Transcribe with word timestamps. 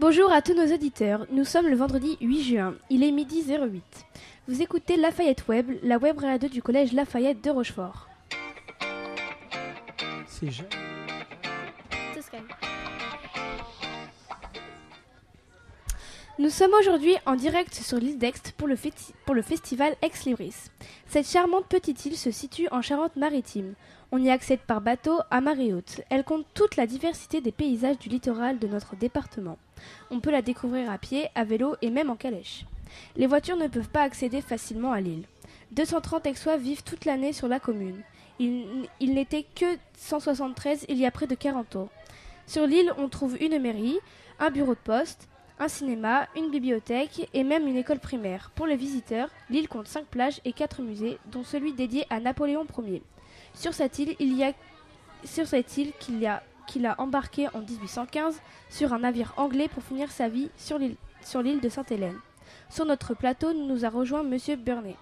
Bonjour 0.00 0.32
à 0.32 0.40
tous 0.40 0.54
nos 0.54 0.74
auditeurs. 0.74 1.26
Nous 1.30 1.44
sommes 1.44 1.68
le 1.68 1.76
vendredi 1.76 2.16
8 2.22 2.42
juin. 2.42 2.74
Il 2.88 3.04
est 3.04 3.10
midi 3.10 3.44
08. 3.46 3.82
Vous 4.48 4.62
écoutez 4.62 4.96
Lafayette 4.96 5.46
Web, 5.46 5.72
la 5.82 5.98
web 5.98 6.18
radio 6.18 6.48
du 6.48 6.62
collège 6.62 6.94
Lafayette 6.94 7.44
de 7.44 7.50
Rochefort. 7.50 8.08
C'est 10.26 10.52
Nous 16.40 16.48
sommes 16.48 16.72
aujourd'hui 16.80 17.16
en 17.26 17.34
direct 17.36 17.74
sur 17.74 17.98
l'île 17.98 18.16
d'Aix 18.16 18.32
pour, 18.56 18.66
le 18.66 18.74
festi- 18.74 19.12
pour 19.26 19.34
le 19.34 19.42
festival 19.42 19.94
Ex 20.00 20.24
Libris. 20.24 20.54
Cette 21.06 21.28
charmante 21.28 21.66
petite 21.66 22.06
île 22.06 22.16
se 22.16 22.30
situe 22.30 22.66
en 22.70 22.80
Charente-Maritime. 22.80 23.74
On 24.10 24.16
y 24.16 24.30
accède 24.30 24.60
par 24.60 24.80
bateau 24.80 25.18
à 25.30 25.42
marée 25.42 25.74
haute. 25.74 26.00
Elle 26.08 26.24
compte 26.24 26.46
toute 26.54 26.76
la 26.76 26.86
diversité 26.86 27.42
des 27.42 27.52
paysages 27.52 27.98
du 27.98 28.08
littoral 28.08 28.58
de 28.58 28.66
notre 28.68 28.96
département. 28.96 29.58
On 30.10 30.20
peut 30.20 30.30
la 30.30 30.40
découvrir 30.40 30.90
à 30.90 30.96
pied, 30.96 31.28
à 31.34 31.44
vélo 31.44 31.76
et 31.82 31.90
même 31.90 32.08
en 32.08 32.16
calèche. 32.16 32.64
Les 33.16 33.26
voitures 33.26 33.58
ne 33.58 33.68
peuvent 33.68 33.90
pas 33.90 34.02
accéder 34.02 34.40
facilement 34.40 34.92
à 34.92 35.00
l'île. 35.02 35.26
230 35.72 36.26
Aixois 36.26 36.56
vivent 36.56 36.84
toute 36.84 37.04
l'année 37.04 37.34
sur 37.34 37.48
la 37.48 37.60
commune. 37.60 38.00
Il, 38.38 38.88
il 38.98 39.12
n'était 39.12 39.44
que 39.54 39.76
173 39.98 40.86
il 40.88 40.96
y 40.96 41.04
a 41.04 41.10
près 41.10 41.26
de 41.26 41.34
40 41.34 41.76
ans. 41.76 41.90
Sur 42.46 42.66
l'île, 42.66 42.94
on 42.96 43.10
trouve 43.10 43.36
une 43.42 43.58
mairie, 43.60 43.98
un 44.38 44.50
bureau 44.50 44.74
de 44.74 44.80
poste, 44.82 45.28
un 45.60 45.68
cinéma, 45.68 46.26
une 46.34 46.50
bibliothèque 46.50 47.28
et 47.34 47.44
même 47.44 47.68
une 47.68 47.76
école 47.76 48.00
primaire. 48.00 48.50
Pour 48.54 48.66
les 48.66 48.76
visiteurs, 48.76 49.28
l'île 49.50 49.68
compte 49.68 49.86
5 49.86 50.06
plages 50.06 50.40
et 50.44 50.52
4 50.52 50.82
musées, 50.82 51.18
dont 51.30 51.44
celui 51.44 51.74
dédié 51.74 52.06
à 52.08 52.18
Napoléon 52.18 52.66
Ier. 52.78 53.02
Sur 53.54 53.74
cette 53.74 53.98
île, 53.98 54.16
il 54.18 54.36
y 54.36 54.42
a 54.42 54.52
sur 55.22 55.46
cette 55.46 55.76
île 55.76 55.92
qu'il 56.00 56.18
y 56.18 56.26
a 56.26 56.42
qu'il 56.66 56.86
a 56.86 56.98
embarqué 56.98 57.48
en 57.48 57.60
1815 57.60 58.40
sur 58.70 58.92
un 58.94 59.00
navire 59.00 59.34
anglais 59.36 59.68
pour 59.68 59.82
finir 59.82 60.10
sa 60.10 60.28
vie 60.28 60.48
sur 60.56 60.78
l'île 60.78 60.94
sur 61.22 61.42
l'île 61.42 61.60
de 61.60 61.68
Sainte-Hélène. 61.68 62.16
Sur 62.70 62.86
notre 62.86 63.12
plateau, 63.14 63.52
nous 63.52 63.84
a 63.84 63.90
rejoint 63.90 64.22
monsieur 64.22 64.56
Burnet. 64.56 64.96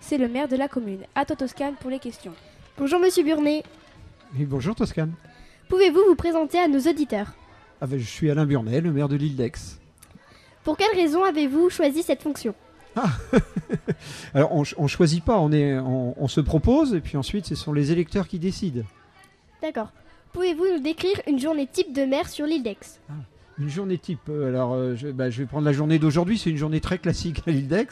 C'est 0.00 0.18
le 0.18 0.28
maire 0.28 0.48
de 0.48 0.56
la 0.56 0.68
commune. 0.68 1.04
À 1.14 1.24
toi 1.24 1.36
Toscane 1.36 1.74
pour 1.76 1.90
les 1.90 2.00
questions. 2.00 2.34
Bonjour 2.76 3.00
Monsieur 3.00 3.24
Burnet. 3.24 3.62
Et 4.38 4.44
bonjour 4.44 4.74
Toscane. 4.74 5.14
Pouvez-vous 5.68 6.02
vous 6.06 6.16
présenter 6.16 6.58
à 6.58 6.68
nos 6.68 6.80
auditeurs? 6.80 7.32
Ah 7.80 7.86
ben, 7.86 7.98
je 7.98 8.04
suis 8.04 8.30
Alain 8.30 8.44
Burnet, 8.44 8.80
le 8.80 8.92
maire 8.92 9.08
de 9.08 9.16
l'île 9.16 9.36
d'Aix. 9.36 9.81
Pour 10.64 10.76
quelle 10.76 10.94
raison 10.94 11.24
avez-vous 11.24 11.70
choisi 11.70 12.02
cette 12.02 12.22
fonction? 12.22 12.54
Alors 14.34 14.54
on, 14.54 14.62
on 14.76 14.86
choisit 14.86 15.24
pas, 15.24 15.38
on, 15.38 15.50
est, 15.52 15.78
on, 15.78 16.14
on 16.22 16.28
se 16.28 16.40
propose 16.40 16.94
et 16.94 17.00
puis 17.00 17.16
ensuite 17.16 17.46
ce 17.46 17.54
sont 17.54 17.72
les 17.72 17.90
électeurs 17.90 18.28
qui 18.28 18.38
décident. 18.38 18.82
D'accord. 19.62 19.92
Pouvez-vous 20.32 20.64
nous 20.74 20.80
décrire 20.80 21.20
une 21.26 21.38
journée 21.38 21.66
type 21.70 21.94
de 21.94 22.02
maire 22.04 22.28
sur 22.28 22.46
l'île 22.46 22.62
d'Aix? 22.62 22.76
Une 23.58 23.68
journée 23.68 23.98
type. 23.98 24.20
euh, 24.28 24.48
Alors 24.48 24.74
euh, 24.74 24.94
je, 24.96 25.08
bah, 25.08 25.30
je 25.30 25.42
vais 25.42 25.46
prendre 25.46 25.64
la 25.64 25.72
journée 25.72 25.98
d'aujourd'hui, 25.98 26.38
c'est 26.38 26.50
une 26.50 26.56
journée 26.56 26.80
très 26.80 26.98
classique 26.98 27.42
à 27.46 27.50
l'île 27.50 27.68
d'Aix. 27.68 27.86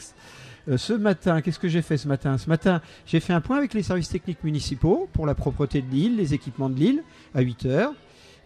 Euh, 0.69 0.77
ce 0.77 0.93
matin, 0.93 1.41
qu'est-ce 1.41 1.59
que 1.59 1.67
j'ai 1.67 1.81
fait 1.81 1.97
ce 1.97 2.07
matin? 2.07 2.37
Ce 2.37 2.47
matin, 2.49 2.81
j'ai 3.07 3.19
fait 3.19 3.33
un 3.33 3.41
point 3.41 3.57
avec 3.57 3.73
les 3.73 3.83
services 3.83 4.09
techniques 4.09 4.43
municipaux 4.43 5.09
pour 5.13 5.25
la 5.25 5.33
propreté 5.33 5.81
de 5.81 5.89
l'île, 5.89 6.17
les 6.17 6.33
équipements 6.35 6.69
de 6.69 6.75
l'île, 6.79 7.03
à 7.33 7.41
8 7.41 7.65
heures. 7.65 7.93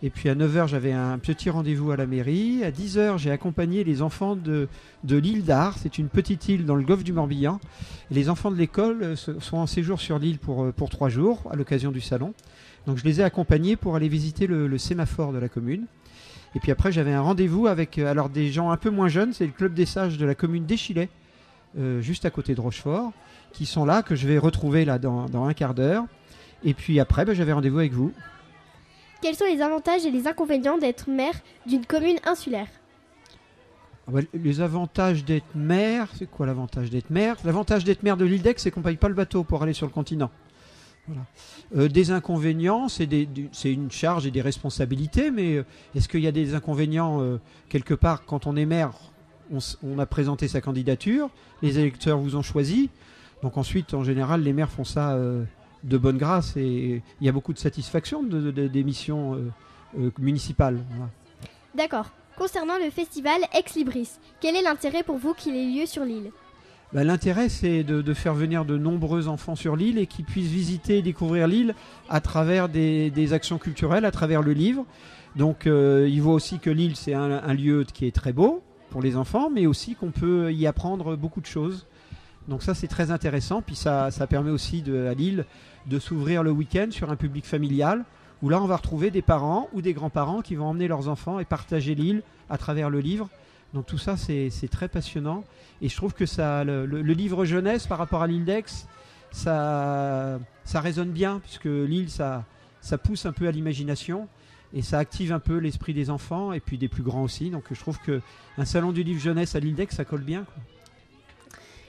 Et 0.04 0.10
puis 0.10 0.28
à 0.30 0.36
9h, 0.36 0.68
j'avais 0.68 0.92
un 0.92 1.18
petit 1.20 1.50
rendez-vous 1.50 1.92
à 1.92 1.96
la 1.96 2.06
mairie. 2.06 2.64
À 2.64 2.72
10h, 2.72 3.18
j'ai 3.18 3.32
accompagné 3.32 3.84
les 3.84 4.02
enfants 4.02 4.36
de, 4.36 4.68
de 5.04 5.16
l'île 5.16 5.44
d'Ar. 5.44 5.78
C'est 5.78 5.98
une 5.98 6.10
petite 6.10 6.50
île 6.50 6.66
dans 6.66 6.76
le 6.76 6.84
golfe 6.84 7.04
du 7.04 7.14
Morbihan. 7.14 7.60
Et 8.12 8.14
les 8.14 8.30
enfants 8.30 8.52
de 8.52 8.58
l'école 8.58 9.02
euh, 9.02 9.16
sont 9.16 9.58
en 9.58 9.68
séjour 9.68 10.02
sur 10.02 10.20
l'île 10.20 10.38
pour, 10.38 10.66
euh, 10.66 10.72
pour 10.72 10.90
trois 10.90 11.08
jours 11.08 11.44
à 11.50 11.56
l'occasion 11.56 11.92
du 11.92 12.02
salon. 12.02 12.34
Donc 12.88 12.98
je 12.98 13.06
les 13.06 13.22
ai 13.22 13.24
accompagnés 13.24 13.78
pour 13.78 13.96
aller 13.96 14.10
visiter 14.10 14.48
le, 14.48 14.78
sémaphore 14.78 15.32
de 15.32 15.38
la 15.38 15.48
commune. 15.48 15.86
Et 16.56 16.60
puis 16.60 16.72
après, 16.72 16.92
j'avais 16.92 17.14
un 17.14 17.22
rendez-vous 17.22 17.68
avec 17.68 17.98
euh, 17.98 18.12
alors 18.12 18.30
des 18.30 18.52
gens 18.52 18.72
un 18.72 18.78
peu 18.78 18.90
moins 18.90 19.08
jeunes. 19.08 19.32
C'est 19.32 19.46
le 19.46 19.54
club 19.54 19.74
des 19.74 19.86
sages 19.86 20.18
de 20.18 20.26
la 20.26 20.36
commune 20.36 20.66
d'Échillet, 20.66 21.10
juste 22.00 22.24
à 22.24 22.30
côté 22.30 22.56
de 22.56 22.62
Rochefort, 22.62 23.12
qui 23.52 23.66
sont 23.66 23.84
là, 23.84 24.02
que 24.02 24.16
je 24.16 24.28
vais 24.28 24.38
retrouver 24.38 24.86
là 24.86 24.98
dans, 24.98 25.26
dans 25.26 25.46
un 25.46 25.54
quart 25.54 25.74
d'heure. 25.74 26.06
Et 26.64 26.74
puis 26.74 27.02
après, 27.02 27.26
ben, 27.26 27.34
j'avais 27.34 27.52
rendez-vous 27.52 27.80
avec 27.80 27.92
vous. 27.92 28.14
Quels 29.26 29.36
sont 29.36 29.46
les 29.46 29.64
avantages 29.64 30.06
et 30.06 30.12
les 30.12 30.28
inconvénients 30.28 30.78
d'être 30.78 31.10
maire 31.10 31.34
d'une 31.66 31.84
commune 31.84 32.18
insulaire 32.28 32.68
Ah 34.08 34.12
bah, 34.12 34.20
les 34.36 34.62
avantages 34.62 35.26
d'être 35.26 35.56
maire, 35.56 36.10
c'est 36.14 36.30
quoi 36.30 36.46
l'avantage 36.46 36.92
d'être 36.92 37.10
maire? 37.10 37.36
L'avantage 37.44 37.84
d'être 37.84 38.04
maire 38.04 38.18
de 38.18 38.26
l'île 38.26 38.44
d'Aix, 38.44 38.54
c'est 38.58 38.70
qu'on 38.70 38.84
paye 38.84 38.98
pas 38.98 39.08
le 39.08 39.16
bateau 39.16 39.44
pour 39.44 39.64
aller 39.64 39.74
sur 39.74 39.88
le 39.88 39.92
continent. 39.92 40.30
Euh, 41.76 41.88
des 41.88 42.12
inconvénients, 42.12 42.88
c'est 42.88 43.08
une 43.64 43.90
charge 43.90 44.28
et 44.28 44.32
des 44.32 44.42
responsabilités, 44.42 45.32
mais 45.32 45.56
euh, 45.56 45.66
est-ce 45.96 46.08
qu'il 46.08 46.22
y 46.22 46.28
a 46.28 46.32
des 46.32 46.54
inconvénients 46.54 47.20
euh, 47.24 47.40
quelque 47.68 47.96
part 47.96 48.26
quand 48.26 48.46
on 48.46 48.56
est 48.56 48.68
maire 48.68 48.92
on, 49.52 49.98
a 49.98 50.06
présenté 50.06 50.48
sa 50.48 50.62
candidature, 50.62 51.32
les 51.64 51.80
électeurs 51.80 52.20
vous 52.20 52.36
ont 52.36 52.44
choisi, 52.44 52.92
donc 53.42 53.58
ensuite 53.58 53.96
en 53.96 54.04
général 54.04 54.42
les 54.42 54.54
maires 54.54 54.72
font 54.72 54.84
ça 54.84 55.20
de 55.86 55.98
bonne 55.98 56.18
grâce 56.18 56.58
et 56.58 57.02
il 57.22 57.26
y 57.26 57.30
a 57.30 57.32
beaucoup 57.32 57.54
de 57.54 57.58
satisfaction 57.60 58.24
de, 58.24 58.52
de- 58.52 58.68
des 58.68 58.84
missions 58.84 59.36
euh, 59.36 59.52
euh, 60.00 60.12
municipales. 60.20 60.80
Voilà. 60.92 61.10
D'accord. 61.76 62.12
Concernant 62.38 62.78
le 62.84 62.90
festival 62.90 63.40
Ex 63.58 63.76
Libris, 63.76 64.10
quel 64.42 64.56
est 64.56 64.62
l'intérêt 64.62 65.04
pour 65.04 65.18
vous 65.18 65.34
qu'il 65.34 65.56
ait 65.56 65.66
lieu 65.80 65.86
sur 65.86 66.04
l'île? 66.04 66.32
Bah, 66.92 67.04
L'intérêt, 67.04 67.48
c'est 67.50 67.84
de, 67.84 68.02
de 68.02 68.14
faire 68.14 68.34
venir 68.34 68.66
de 68.66 68.78
nombreux 68.78 69.28
enfants 69.28 69.56
sur 69.56 69.76
l'île 69.76 69.98
et 69.98 70.06
qu'ils 70.06 70.26
puissent 70.26 70.52
visiter 70.52 70.98
et 70.98 71.02
découvrir 71.02 71.48
l'île 71.48 71.76
à 72.10 72.20
travers 72.20 72.68
des, 72.68 73.10
des 73.10 73.32
actions 73.34 73.58
culturelles, 73.58 74.06
à 74.06 74.12
travers 74.12 74.42
le 74.42 74.54
livre. 74.54 74.86
Donc, 75.36 75.66
euh, 75.68 76.08
il 76.10 76.22
voit 76.22 76.34
aussi 76.34 76.60
que 76.60 76.70
l'île, 76.70 76.96
c'est 76.96 77.14
un, 77.14 77.32
un 77.44 77.54
lieu 77.54 77.86
qui 77.94 78.06
est 78.06 78.16
très 78.16 78.34
beau 78.34 78.62
pour 78.90 79.02
les 79.02 79.16
enfants, 79.18 79.50
mais 79.50 79.66
aussi 79.66 79.96
qu'on 79.96 80.12
peut 80.12 80.54
y 80.54 80.68
apprendre 80.68 81.16
beaucoup 81.16 81.42
de 81.42 81.46
choses. 81.46 81.86
Donc 82.48 82.64
ça, 82.64 82.74
c'est 82.74 82.88
très 82.88 83.12
intéressant. 83.12 83.62
Puis 83.62 83.76
ça, 83.76 84.10
permet 84.30 84.52
aussi 84.52 84.84
à 84.88 85.14
Lille 85.14 85.46
de 85.88 86.00
s'ouvrir 86.00 86.44
le 86.44 86.52
week-end 86.52 86.88
sur 86.92 87.12
un 87.12 87.16
public 87.16 87.46
familial, 87.46 88.04
où 88.42 88.50
là, 88.50 88.62
on 88.62 88.68
va 88.68 88.78
retrouver 88.78 89.12
des 89.12 89.22
parents 89.22 89.70
ou 89.74 89.82
des 89.82 89.94
grands-parents 89.94 90.42
qui 90.42 90.56
vont 90.56 90.68
emmener 90.68 90.88
leurs 90.88 91.08
enfants 91.08 91.40
et 91.40 91.46
partager 91.46 91.96
l'île 91.96 92.22
à 92.50 92.58
travers 92.58 92.90
le 92.90 93.00
livre. 93.00 93.30
Donc 93.74 93.86
tout 93.86 93.98
ça, 93.98 94.16
c'est 94.18 94.70
très 94.72 94.88
passionnant. 94.88 95.44
Et 95.82 95.90
je 95.90 95.96
trouve 95.96 96.14
que 96.14 96.26
ça, 96.26 96.64
le, 96.64 96.86
livre 97.02 97.46
jeunesse 97.46 97.88
par 97.88 97.98
rapport 97.98 98.22
à 98.22 98.28
l'île 98.28 98.46
d'Aix, 98.46 98.88
ça, 99.32 100.40
ça 100.64 100.80
résonne 100.80 101.12
bien, 101.12 101.40
puisque 101.44 101.66
l'île, 101.66 102.10
ça, 102.10 102.46
ça 102.82 102.98
pousse 102.98 103.26
un 103.26 103.32
peu 103.32 103.48
à 103.48 103.52
l'imagination 103.52 104.28
et 104.74 104.82
ça 104.82 105.00
active 105.00 105.32
un 105.32 105.40
peu 105.40 105.58
l'esprit 105.58 105.94
des 105.94 106.10
enfants 106.10 106.52
et 106.54 106.60
puis 106.60 106.78
des 106.78 106.88
plus 106.88 107.04
grands 107.04 107.24
aussi. 107.24 107.50
Donc 107.50 107.64
je 107.72 107.80
trouve 107.80 108.00
que 108.00 108.22
un 108.58 108.66
salon 108.66 108.92
du 108.92 109.04
livre 109.04 109.20
jeunesse 109.20 109.56
à 109.56 109.60
d'Aix, 109.60 109.88
ça 109.90 110.06
colle 110.06 110.24
bien. 110.24 110.46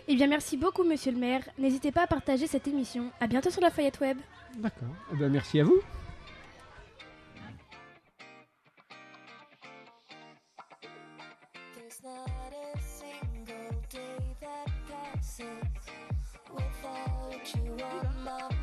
Eh 0.08 0.14
bien, 0.14 0.28
merci 0.28 0.56
beaucoup, 0.56 0.84
monsieur 0.84 1.10
le 1.12 1.18
maire. 1.18 1.42
N'hésitez 1.58 1.90
pas 1.90 2.02
à 2.02 2.06
partager 2.06 2.46
cette 2.46 2.68
émission. 2.68 3.10
À 3.20 3.26
bientôt 3.26 3.50
sur 3.50 3.60
Lafayette 3.60 3.98
Web. 4.00 4.18
D'accord. 4.58 4.88
Eh 5.12 5.16
ben, 5.16 5.30
merci 5.30 5.60
à 5.60 5.64
vous. 5.64 5.80
Without 16.54 17.54
you 17.54 17.76
on 17.84 18.24
my 18.24 18.55